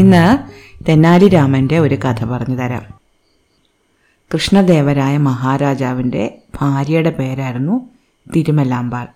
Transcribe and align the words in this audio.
ഇന്ന് 0.00 0.38
തെന്നാലി 0.88 1.28
രാമന്റെ 1.28 1.78
ഒരു 1.78 1.94
കഥ 1.94 2.24
പറഞ്ഞു 2.24 2.56
തരാം. 2.56 3.00
കൃഷ്ണദേവരായ 4.34 5.16
മഹാരാജാവിന്റെ 5.18 6.38
ഭാര്യയുടെ 6.60 7.10
പേരായിരുന്നു 7.10 7.88
തിരുമലാമ്പാൾ. 8.36 9.06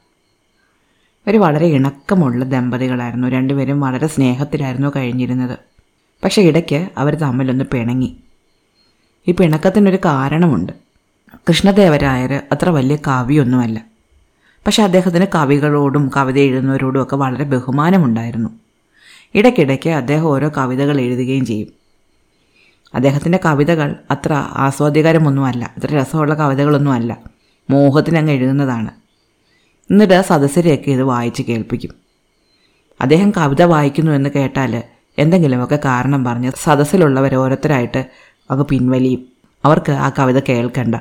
ഇവർ 1.27 1.41
വളരെ 1.41 1.67
ഇണക്കമുള്ള 1.67 2.45
ദമ്പതികളായിരുന്നു. 2.45 3.29
രണ്ടുപേരും 3.29 3.81
വളരെ 3.81 4.07
സ്നേഹത്തിലായിരുന്നു 4.07 4.93
കഴിഞ്ഞിരുന്നത്. 4.97 5.59
പക്ഷേ 6.25 6.43
ഇടയ്ക്ക് 6.43 6.89
അവർ 6.99 7.15
തമ്മിലൊന്ന് 7.15 7.65
പിണങ്ങി. 7.65 8.17
ഈ 9.29 9.33
പിണക്കത്തിനൊരു 9.33 9.99
കാരണമുണ്ട്. 10.05 10.73
കൃഷ്ണദേവരായർ 11.49 12.43
അത്ര 12.53 12.69
വലിയ 12.69 12.97
കവിയൊന്നുമല്ല. 13.09 13.85
പക്ഷെ 14.67 14.83
അദ്ദേഹത്തിന് 14.83 15.27
കവികളോടും 15.35 16.11
കവിത 16.17 16.39
എഴുതുന്നവരോടും 16.39 17.03
ഒക്കെ 17.03 17.17
വളരെ 17.17 17.45
ബഹുമാനമുണ്ടായിരുന്നു. 17.45 18.64
ഇടയ്ക്കിടയ്ക്ക് 19.35 19.91
അദ്ദേഹം 19.91 20.27
ഓരോ 20.27 20.51
കവിതകൾ 20.57 21.01
എഴുതുകയും 21.01 21.47
ചെയ്യും. 21.47 21.69
അദ്ദേഹത്തിന്റെ 22.95 23.41
കവിതകൾ 23.45 23.95
അത്ര 24.11 24.33
ആസ്വാദ്യകരമൊന്നുമല്ല. 24.33 25.75
അത്ര 25.77 25.97
രസമുള്ള 25.97 26.35
കവിതകളൊന്നുമല്ല. 26.35 27.19
മോഹത്തിനങ്ങ് 27.71 28.33
എഴുതുന്നതാണ്. 28.33 28.91
എന്നിട്ട് 29.91 30.23
സദസ്സരെയൊക്കെ 30.23 30.91
ഇത് 30.91 31.03
വായിച്ച് 31.03 31.43
കേൾപ്പിക്കും. 31.43 31.91
അദ്ദേഹം 33.01 33.33
കവിത 33.37 33.63
വായിക്കുന്നു 33.63 34.13
എന്ന് 34.13 34.31
കേട്ടാൽ 34.31 34.83
എന്തെങ്കിലുമൊക്കെ 35.19 35.79
കാരണം 35.85 36.25
പറഞ്ഞ് 36.25 36.53
സദസ്സിലുള്ളവർ 36.57 37.35
ഓരോരുത്തരായിട്ട് 37.35 38.07
അങ്ങ് 38.51 38.65
പിൻവലിയും. 38.65 39.29
അവർക്ക് 39.65 39.93
ആ 39.93 40.11
കവിത 40.19 40.39
കേൾക്കണ്ട. 40.39 40.95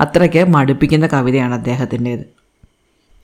അത്രയ്ക്ക് 0.00 0.48
മടുപ്പിക്കുന്ന 0.48 1.06
കവിതയാണ് 1.06 1.54
അദ്ദേഹത്തിന്റേത് 1.54 2.39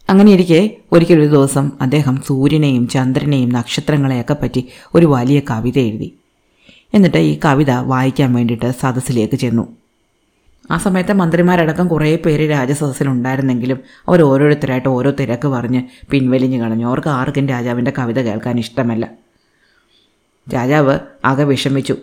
അങ്ങനെ 0.08 0.32
ഇരിക്കെ 0.32 0.76
ഒരിക്കലൊരു 0.92 1.26
ദിവസം 1.26 1.72
അദ്ദേഹം 1.80 2.22
സൂര്യനെയും 2.26 2.88
ചന്ദ്രനെയും 2.88 3.48
നക്ഷത്രങ്ങളെയൊക്കെ 3.48 4.36
പറ്റി 4.42 4.68
ഒരു 4.94 5.06
വലിയ 5.06 5.40
കവിത 5.50 5.78
എഴുതി. 5.78 6.14
എന്നിട്ട് 6.94 7.16
ഈ 7.16 7.38
കവിത 7.44 7.70
വായിക്കാൻ 7.70 8.32
വേണ്ടിയിട്ട് 8.32 8.70
സദസ്സിലേക്ക് 8.70 9.34
ചെന്നു. 9.34 9.76
ആ 10.70 10.76
സമയത്ത് 10.76 11.12
മന്ത്രിമാരടക്കം 11.12 11.88
കുറേ 11.88 12.16
പേര് 12.16 12.50
രാജസദസ്സിലുണ്ടായിരുന്നെങ്കിലും 12.50 13.78
അവർ 14.08 14.22
ഓരോരുത്തരായിട്ട് 14.22 14.88
ഓരോ 14.88 15.10
തിരക്ക് 15.10 15.48
പറഞ്ഞ് 15.48 15.82
പിൻവലിഞ്ഞു 16.10 16.62
കളഞ്ഞു. 16.62 16.86
അവർക്ക് 16.86 17.08
ആർക്കും 17.08 17.48
രാജാവിന്റെ 17.48 17.92
കവിത 17.98 18.20
കേൾക്കാൻ 18.20 18.58
ഇഷ്ടമല്ല. 18.58 19.10
രാജാവ് 20.54 20.98
ആകെ 21.24 21.44
വിഷമിച്ചു. 21.44 21.96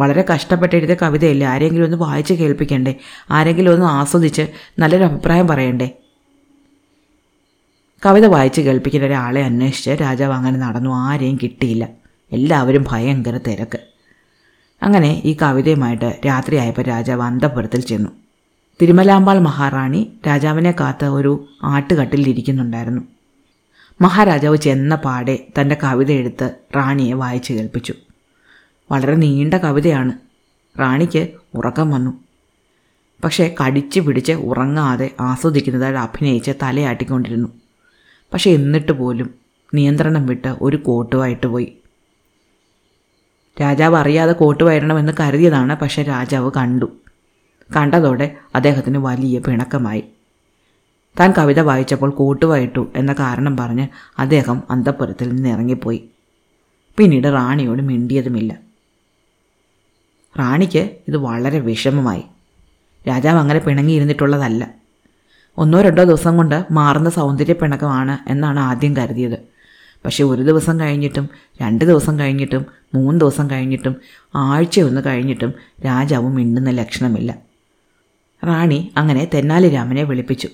വളരെ 0.00 0.24
കഷ്ടപ്പെട്ട് 0.34 0.74
എഴുതിയ 0.74 0.96
കവിതയല്ലേ? 1.02 1.46
ആരെങ്കിലും 1.46 1.84
ഒന്ന് 1.84 1.96
വായിച്ച് 1.96 2.34
കേൾപ്പിക്കണ്ടേ? 2.34 2.94
ആരെങ്കിലും 3.30 3.72
ഒന്ന് 3.72 3.86
ആസ്വദിച്ച് 3.86 4.46
നല്ലൊരു 4.78 5.04
അഭിപ്രായം 5.04 5.48
പറയണ്ടേ? 5.48 5.90
കവിത 8.06 8.26
വായിച്ച് 8.26 8.60
കേൾപ്പിക്കുന്ന 8.60 9.06
ഒരാളെ 9.06 9.42
അന്വേഷിച്ച് 9.42 9.90
രാജാവ് 9.90 10.32
അങ്ങനെ 10.32 10.58
നടന്നു. 10.58 10.90
ആരെയും 10.90 11.38
കിട്ടിയില്ല. 11.42 11.88
എല്ലാവരും 12.32 12.84
ഭയങ്കര 12.88 13.38
തിരക്ക്. 13.46 13.78
അങ്ങനെ 14.82 15.22
ഈ 15.24 15.36
കവിതയുമായിട്ട് 15.42 16.20
രാത്രിയായപ്പോൾ 16.26 16.82
രാജാവ് 16.82 17.22
അന്തപുരത്തിൽ 17.22 17.80
ചെന്നു. 17.80 18.10
തിരുമലാമ്പാൾ 18.82 19.38
മഹാറാണി 19.38 20.12
രാജാവിനെ 20.26 20.74
കാത്ത് 20.80 21.04
ഒരു 21.04 21.48
ആട്ടുകട്ടിലിരിക്കുന്നുണ്ടായിരുന്നു 21.62 23.02
മഹാരാജാവ് 24.00 24.56
ചെന്ന 24.56 24.94
പാടെ 24.94 25.46
തന്റെ 25.60 25.76
കവിത 25.84 26.12
എടുത്ത് 26.12 26.54
റാണിയെ 26.76 27.12
വായിച്ചു 27.12 27.52
കേൾപ്പിച്ചു. 27.52 27.94
വളരെ 28.92 29.14
നീണ്ട 29.14 29.54
കവിതയാണ്. 29.54 30.12
റാണിക്ക് 30.80 31.28
ഉറക്കം 31.54 31.90
വന്നു. 31.90 32.20
പക്ഷേ 33.24 33.54
കടിച്ചു 33.64 34.00
പിടിച്ച് 34.00 34.32
ഉറങ്ങാതെ 34.32 35.10
ആസ്വദിക്കുന്നതായിട്ട് 35.20 36.00
അഭിനയിച്ച് 36.00 36.50
തലയാട്ടിക്കൊണ്ടിരുന്നു. 36.62 37.48
പക്ഷെ 38.32 38.50
എന്നിട്ട് 38.50 38.92
പോലും 38.92 39.34
നിയന്ത്രണം 39.74 40.26
വിട്ട് 40.26 40.56
ഒരു 40.60 40.76
കോട്ടുമായിട്ട് 40.76 41.46
പോയി. 41.46 41.76
രാജാവ് 43.60 43.96
അറിയാതെ 43.96 44.32
കോട്ടുമായിരണമെന്ന് 44.32 45.12
കരുതിയതാണ് 45.20 45.76
പക്ഷെ 45.76 46.02
രാജാവ് 46.02 46.50
കണ്ടു. 46.56 46.92
കണ്ടതോടെ 47.76 48.36
അദ്ദേഹത്തിന് 48.54 48.98
വലിയ 48.98 49.38
പിണക്കമായി. 49.38 50.04
താൻ 51.20 51.34
കവിത 51.38 51.60
വായിച്ചപ്പോൾ 51.60 52.10
കോട്ടുവായിട്ടു 52.10 52.92
എന്ന 52.96 53.12
കാരണം 53.12 53.56
പറഞ്ഞ് 53.56 53.88
അദ്ദേഹം 54.18 54.62
അന്തപ്പുരത്തിൽ 54.70 55.28
നിന്ന് 55.28 55.48
ഇറങ്ങിപ്പോയി 55.48 56.10
പിന്നീട് 56.96 57.26
റാണിയോട് 57.26 57.82
മിണ്ടിയതുമില്ല. 57.82 58.58
റാണിക്ക് 60.38 60.98
ഇത് 61.08 61.16
വളരെ 61.16 61.58
വിഷമമായി. 61.58 62.24
രാജാവ് 63.08 63.38
അങ്ങനെ 63.38 63.58
പിണങ്ങിയിരുന്നിട്ടുള്ളതല്ല. 63.58 64.85
ഒന്നോ 65.58 65.80
രണ്ടോ 65.80 66.04
ദിവസം 66.04 66.36
കൊണ്ട് 66.36 66.64
മാറുന്ന 66.70 67.10
സൗന്ദര്യ 67.10 67.52
പിണക്കമാണ് 67.52 68.18
എന്നാണ് 68.28 68.60
ആദ്യം 68.60 68.96
കരുതിയത്. 68.96 69.38
പക്ഷേ 70.04 70.24
ഒരു 70.24 70.42
ദിവസം 70.42 70.80
കഴിഞ്ഞിട്ടും 70.80 71.30
രണ്ട് 71.62 71.84
ദിവസം 71.84 72.18
കഴിഞ്ഞിട്ടും 72.18 72.66
മൂന്ന് 72.94 73.20
ദിവസം 73.20 73.50
കഴിഞ്ഞിട്ടും 73.50 73.96
ആഴ്ചയൊന്ന് 74.34 75.00
കഴിഞ്ഞിട്ടും 75.06 75.52
രാജാവ് 75.84 76.28
മിണ്ടുന്ന 76.28 76.70
ലക്ഷണമില്ല. 76.70 77.38
റാണി 78.46 78.92
അങ്ങനെ 78.96 79.30
തെന്നാലി 79.34 79.68
രാമനെ 79.68 80.02
വിളിപ്പിച്ചു. 80.02 80.48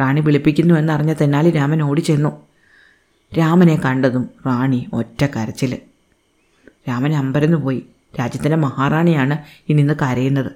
റാണി 0.00 0.20
വിളിപ്പിക്കുന്നു 0.20 0.74
എന്നറിഞ്ഞ 0.74 1.12
തെന്നാലി 1.12 1.50
രാമൻ 1.50 1.82
ഓടിച്ചെന്നു. 1.82 2.42
രാമനെ 3.38 3.80
കണ്ടതും 3.84 4.30
റാണി 4.46 4.88
ഒറ്റ 4.92 5.24
കരച്ചിൽ 5.24 5.78
രാമൻ 6.88 7.12
അമ്പരന്നു 7.14 7.56
പോയി. 7.56 7.86
രാജ്യത്തിന്റെ 8.20 8.56
മഹാറാണിയാണ് 8.56 9.38
ഇനി 9.68 9.80
ഇന്ന് 9.80 9.94
കരയുന്നത്. 10.02 10.52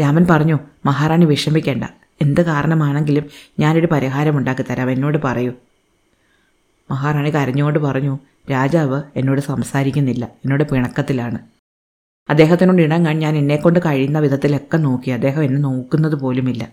രാമൻ 0.00 0.26
പറഞ്ഞു 0.30 0.58
മഹാറാണി 0.86 1.24
വിഷമിക്കേണ്ട. 1.24 1.84
എന്ത് 2.20 2.40
കാരണമാണെങ്കിലും 2.40 3.24
ഞാനൊരു 3.58 3.86
പരിഹാരമുണ്ടാക്കി 3.86 4.64
തരാം 4.70 4.90
എന്നോട് 4.90 5.18
പറയൂ. 5.24 5.52
മഹാറാണി 6.90 7.30
കരഞ്ഞുകൊണ്ട് 7.30 7.78
പറഞ്ഞു 7.78 8.18
രാജാവ് 8.50 9.02
എന്നോട് 9.16 9.40
സംസാരിക്കുന്നില്ല 9.40 10.24
എന്നോട് 10.24 10.64
പിണക്കത്തിലാണ്. 10.64 11.38
അദ്ദേഹത്തിനോട് 12.30 12.82
ഇണങ്ങാൻ 12.82 13.18
ഞാൻ 13.18 13.36
എന്നെക്കൊണ്ട് 13.36 13.78
കഴിയുന്ന 13.78 14.18
വിധത്തിലൊക്കെ 14.18 14.76
നോക്കി 14.76 15.10
അദ്ദേഹം 15.10 15.44
എന്നെ 15.44 15.60
നോക്കുന്നത് 15.60 16.14
പോലുമില്ല. 16.14 16.72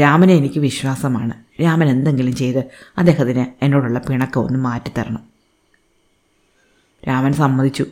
രാമനെ 0.00 0.34
എനിക്ക് 0.34 0.60
വിശ്വാസമാണ്. 0.60 1.62
രാമൻ 1.62 1.88
എന്തെങ്കിലും 1.88 2.36
ചെയ്ത് 2.36 2.64
അദ്ദേഹത്തിന് 2.98 3.64
എന്നോടുള്ള 3.64 3.98
പിണക്കം 3.98 4.42
ഒന്ന് 4.42 4.58
മാറ്റിത്തരണം. 4.58 5.22
രാമൻ 7.08 7.32
സമ്മതിച്ചു. 7.32 7.86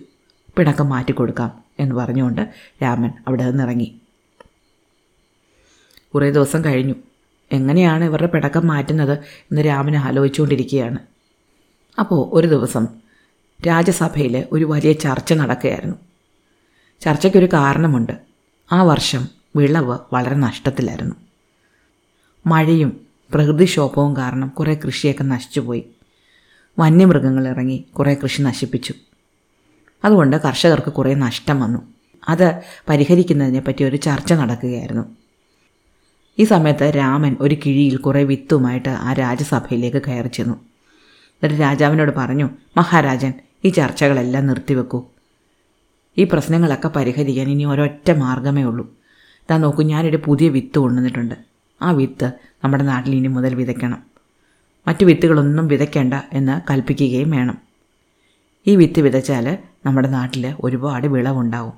പിണക്കം 0.59 0.89
മാറ്റിക്കൊടുക്കാം 0.89 1.65
എന്ന് 1.79 1.95
പറഞ്ഞുകൊണ്ട് 1.95 2.49
രാമൻ 2.83 3.11
അവിടെ 3.29 3.45
നിന്നിറങ്ങി. 3.45 4.00
കുറേ 6.15 6.31
ദിവസം 6.31 6.65
കഴിഞ്ഞു. 6.65 6.95
എങ്ങനെയാണ് 7.53 8.05
ഇവരുടെ 8.05 8.27
പിടക്കം 8.27 8.67
മാറ്റുന്നത് 8.67 9.13
എന്ന് 9.13 9.67
രാമൻ 9.67 9.97
ആലോചിച്ചുകൊണ്ടിരിക്കുകയാണ്. 9.97 10.99
അപ്പോൾ 11.99 12.31
ഒരു 12.33 12.47
ദിവസം 12.47 12.89
രാജ്യസഭയിൽ 13.67 14.45
ഒരു 14.53 14.65
വലിയ 14.65 14.93
ചർച്ച 14.93 15.33
നടക്കുകയായിരുന്നു. 15.33 15.97
ചർച്ചയ്ക്കൊരു 17.01 17.47
കാരണമുണ്ട്. 17.47 18.13
ആ 18.73 18.83
വർഷം 18.83 19.29
വിളവ് 19.57 19.99
വളരെ 20.13 20.35
നഷ്ടത്തിലായിരുന്നു. 20.35 21.15
മഴയും 22.47 23.01
പ്രകൃതിക്ഷോഭവും 23.35 24.17
കാരണം 24.17 24.49
കുറേ 24.49 24.75
കൃഷിയൊക്കെ 24.75 25.25
നശിച്ചുപോയി. 25.25 25.85
വന്യമൃഗങ്ങൾ 26.79 27.49
ഇറങ്ങി 27.49 27.85
കുറേ 27.99 28.15
കൃഷി 28.15 28.43
നശിപ്പിച്ചു. 28.43 28.95
അതുകൊണ്ട് 30.05 30.37
കർഷകർക്ക് 30.37 30.93
കുറേ 30.93 31.15
നഷ്ടം 31.15 31.61
വന്നു. 31.61 31.83
അത് 32.29 32.63
പരിഹരിക്കുന്നതിനെപ്പറ്റി 32.89 33.85
ഒരു 33.85 33.97
ചർച്ച 33.97 34.33
നടക്കുകയായിരുന്നു. 34.33 35.20
ഈ 36.41 36.45
സമയത്ത് 36.45 36.93
രാമൻ 36.97 37.37
ഒരു 37.41 37.57
കിഴിയിൽ 37.67 37.97
കുറേ 37.97 38.25
വിത്തുമായിട്ട് 38.25 38.89
ആ 38.89 39.13
രാജസഭയിലേക്ക് 39.13 40.03
കയറി 40.09 40.29
ചെന്നു. 40.29 40.55
എന്നിട്ട് 41.43 41.61
രാജാവിനോട് 41.61 42.13
പറഞ്ഞു 42.17 42.51
മഹാരാജൻ 42.77 43.33
ഈ 43.65 43.69
ചർച്ചകളെല്ലാം 43.69 44.47
നിർത്തിവെക്കൂ. 44.47 45.05
ഈ 46.19 46.25
പ്രശ്നങ്ങളൊക്കെ 46.25 46.89
പരിഹരിക്കാൻ 46.89 47.51
ഇനി 47.51 47.65
ഒരൊറ്റ 47.65 48.11
മാർഗമേ 48.11 48.63
ഉള്ളൂ. 48.63 48.97
താൻ 49.51 49.61
നോക്കൂ 49.61 49.83
ഞാനൊരു 49.83 50.21
പുതിയ 50.27 50.49
വിത്ത് 50.49 50.79
കൊണ്ടുവന്നിട്ടുണ്ട്. 50.79 51.35
ആ 51.83 51.91
വിത്ത് 51.91 52.33
നമ്മുടെ 52.65 52.85
നാട്ടിൽ 52.85 53.15
ഇനി 53.15 53.29
മുതൽ 53.29 53.55
വിതയ്ക്കണം. 53.55 54.03
മറ്റു 54.89 55.05
വിത്തുകളൊന്നും 55.05 55.69
വിതയ്ക്കേണ്ട 55.69 56.15
എന്ന് 56.33 56.61
കൽപ്പിക്കുകയും 56.71 57.31
വേണം. 57.31 57.59
ഈ 58.67 58.77
വിത്ത് 58.77 59.01
വിതച്ചാൽ 59.01 59.59
നമ്മുടെ 59.87 60.09
നാട്ടിൽ 60.09 60.55
ഒരുപാട് 60.65 61.07
വിളവുണ്ടാവും. 61.07 61.73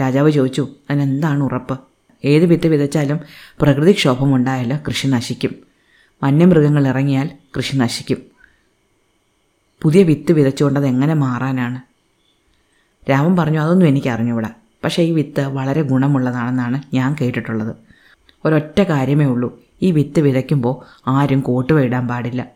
രാജാവ് 0.00 0.30
ചോദിച്ചു 0.30 0.68
അതിനെന്താണ് 0.90 1.42
ഉറപ്പ്? 1.42 1.80
ഏത് 2.24 2.44
വിത്ത് 2.44 2.66
വിതച്ചാലും 2.66 3.20
പ്രകൃതിക്ഷോഭമുണ്ടായാൽ 3.60 4.78
കൃഷി 4.88 5.06
നശിക്കും. 5.06 5.54
വന്യമൃഗങ്ങൾ 6.22 6.88
ഇറങ്ങിയാൽ 6.88 7.30
കൃഷി 7.56 7.76
നശിക്കും. 7.76 8.18
പുതിയ 9.82 10.02
വിത്ത് 10.02 10.32
വിതച്ചുകൊണ്ട് 10.32 10.80
എങ്ങനെ 10.80 11.14
മാറാനാണ്? 11.14 11.80
രാമൻ 13.10 13.36
പറഞ്ഞു 13.36 13.60
അതൊന്നും 13.60 13.86
എനിക്ക് 13.86 14.08
അറിഞ്ഞുകൂടാ. 14.08 14.50
പക്ഷേ 14.84 15.02
ഈ 15.02 15.10
വിത്ത് 15.10 15.40
വളരെ 15.40 15.82
ഗുണമുള്ളതാണെന്നാണ് 15.82 16.82
ഞാൻ 16.94 17.16
കേട്ടിട്ടുള്ളത്. 17.20 17.76
ഒരൊറ്റ 18.44 18.82
കാര്യമേ 18.82 19.24
ഉള്ളൂ. 19.24 19.62
ഈ 19.82 19.90
വിത്ത് 19.90 20.20
വിതയ്ക്കുമ്പോൾ 20.20 21.00
ആരും 21.06 21.40
കോട്ടുവ 21.40 21.80
ഇടാൻ 21.80 22.08
പാടില്ല. 22.08 22.50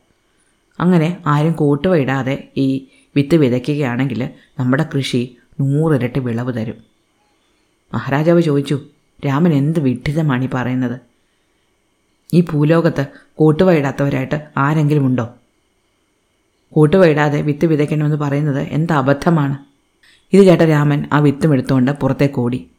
അങ്ങനെ 0.81 1.23
ആരും 1.27 1.53
കോട്ടുവ 1.53 1.97
ഇടാതെ 1.97 2.49
ഈ 2.57 2.87
വിത്ത് 3.17 3.37
വിതയ്ക്കുകയാണെങ്കിൽ 3.37 4.31
നമ്മുടെ 4.59 4.89
കൃഷി 4.97 5.37
നൂറിരട്ടി 5.61 6.21
വിളവ് 6.21 6.61
തരും. 6.61 6.75
മഹാരാജാവ് 7.95 8.41
ചോദിച്ചു 8.41 8.81
രാമൻ 9.27 9.53
എന്ത് 9.55 9.81
വിഡ്ഢിതമാണ് 9.81 10.45
ഈ 10.45 10.49
പറയുന്നത്. 10.55 11.01
ഈ 12.35 12.41
ഭൂലോകത്ത് 12.41 13.07
കൂട്ടുവയിടാത്തവരായിട്ട് 13.35 14.49
ആരെങ്കിലും 14.57 15.07
ഉണ്ടോ? 15.07 15.35
കൂട്ടുവയിടാതെ 16.73 17.43
വിത്ത് 17.43 17.67
വിതയ്ക്കണമെന്ന് 17.67 18.17
പറയുന്നത് 18.17 18.59
എന്ത് 18.59 18.93
അബദ്ധമാണ്? 18.93 19.59
ഇത് 20.33 20.43
കേട്ട 20.43 20.63
രാമൻ 20.63 21.09
ആ 21.13 21.19
വിത്തും 21.19 21.53
എടുത്തുകൊണ്ട് 21.53 21.93
പുറത്തേക്ക് 21.93 22.41
ഓടി. 22.41 22.71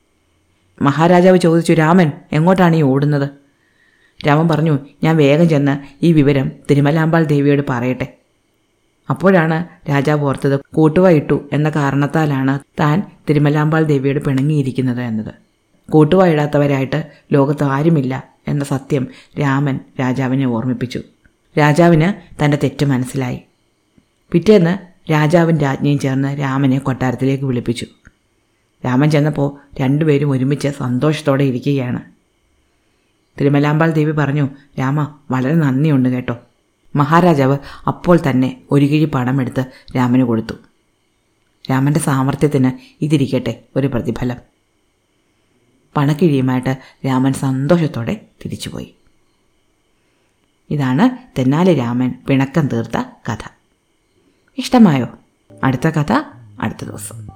മഹാരാജാവ് 0.82 1.38
ചോദിച്ചു 1.38 1.74
രാമൻ 1.74 2.12
എങ്ങോട്ടാണ് 2.32 2.76
ഈ 2.76 2.82
ഓടുന്നത്? 2.82 3.30
രാമൻ 4.28 4.48
പറഞ്ഞു 4.48 4.80
ഞാൻ 5.04 5.18
വേഗം 5.18 5.50
ചെന്ന് 5.50 6.06
ഈ 6.06 6.14
വിവരം 6.14 6.52
തിരുമലാമ്പാൾ 6.72 7.24
ദേവിയോട് 7.24 7.62
പറയട്ടെ. 7.70 8.18
അപ്പോഴാണ് 9.10 9.90
രാജാവ് 9.90 10.22
ഓർത്തത് 10.22 10.60
കൂട്ടുവ 10.74 11.10
ഇട്ടു 11.10 11.50
എന്ന 11.54 11.70
കാരണത്താലാണ് 11.70 12.60
താൻ 12.80 13.04
തിരുമലാമ്പാൾ 13.30 13.84
ദേവിയോട് 13.84 14.20
പിണങ്ങിയിരിക്കുന്നത് 14.20 15.02
എന്നത്. 15.02 15.43
കൂട്ടുവ 15.90 16.28
ഇടാത്തവരായിട്ട് 16.28 17.12
ലോകത്ത് 17.34 17.64
ആരുമില്ല 17.64 18.24
എന്ന 18.48 18.64
സത്യം 18.64 19.08
രാമൻ 19.40 19.80
രാജാവിനെ 20.00 20.46
ഓർമ്മിപ്പിച്ചു. 20.46 21.02
രാജാവിന് 21.60 22.44
തന്റെ 22.44 22.58
തെറ്റ് 22.64 22.86
മനസ്സിലായി. 22.86 23.40
പിറ്റേന്ന് 24.32 24.78
രാജാവും 25.12 25.58
രാജ്ഞിയും 25.58 26.00
ചേർന്ന് 26.00 26.40
രാമനെ 26.40 26.80
കൊട്ടാരത്തിലേക്ക് 26.80 27.44
വിളിപ്പിച്ചു. 27.44 27.86
രാമൻ 28.86 29.12
ചെന്നപ്പോൾ 29.12 29.58
രണ്ടുപേരും 29.82 30.32
ഒരുമിച്ച് 30.32 30.68
സന്തോഷത്തോടെ 30.68 31.44
ഇരിക്കുകയാണ്. 31.44 32.02
തിരുമലാമ്പാൾ 33.40 33.92
ദേവി 33.92 34.12
പറഞ്ഞു 34.12 34.50
രാമ 34.80 35.16
വളരെ 35.32 35.56
നന്ദിയുണ്ട് 35.56 36.10
കേട്ടോ. 36.10 36.38
മഹാരാജാവ് 36.96 37.58
അപ്പോൾ 37.88 38.20
തന്നെ 38.30 38.62
ഒരു 38.72 38.86
കിഴി 38.86 39.06
പണമെടുത്ത് 39.06 39.66
രാമന് 39.96 40.22
കൊടുത്തു. 40.22 40.54
രാമന്റെ 41.72 42.00
സാമർഥ്യത്തിന് 42.00 42.72
ഇതിരിക്കട്ടെ 43.04 43.64
ഒരു 43.76 43.88
പ്രതിഫലം. 43.88 44.53
പണക്കിഴിയുമായിട്ട് 45.96 46.78
രാമൻ 47.06 47.34
സന്തോഷത്തോടെ 47.34 48.26
തിരിച്ചുപോയി. 48.46 48.94
ഇതാണ് 50.70 51.10
തെന്നാലി 51.40 51.74
രാമൻ 51.74 52.14
പിണക്കം 52.28 52.68
തീർത്ത 52.68 52.98
കഥ. 53.30 53.50
ഇഷ്ടമായോ? 54.58 55.08
അടുത്ത 55.64 55.88
കഥ 55.88 56.14
അടുത്ത 56.60 56.86
ദിവസം. 56.86 57.28